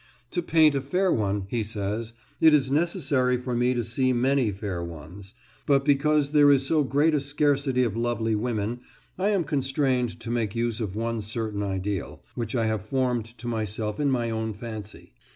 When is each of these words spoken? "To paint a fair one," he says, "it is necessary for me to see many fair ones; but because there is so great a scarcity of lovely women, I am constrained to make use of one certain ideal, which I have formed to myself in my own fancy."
"To 0.31 0.41
paint 0.41 0.73
a 0.73 0.81
fair 0.81 1.11
one," 1.11 1.45
he 1.49 1.61
says, 1.61 2.13
"it 2.39 2.55
is 2.55 2.71
necessary 2.71 3.37
for 3.37 3.53
me 3.53 3.75
to 3.75 3.83
see 3.83 4.13
many 4.13 4.51
fair 4.51 4.83
ones; 4.83 5.35
but 5.67 5.85
because 5.85 6.31
there 6.31 6.49
is 6.49 6.65
so 6.65 6.83
great 6.83 7.13
a 7.13 7.19
scarcity 7.21 7.83
of 7.83 7.95
lovely 7.95 8.33
women, 8.33 8.79
I 9.19 9.29
am 9.29 9.43
constrained 9.43 10.19
to 10.21 10.31
make 10.31 10.55
use 10.55 10.81
of 10.81 10.95
one 10.95 11.21
certain 11.21 11.61
ideal, 11.61 12.23
which 12.33 12.55
I 12.55 12.65
have 12.65 12.83
formed 12.83 13.25
to 13.37 13.47
myself 13.47 13.99
in 13.99 14.09
my 14.09 14.31
own 14.31 14.55
fancy." 14.55 15.13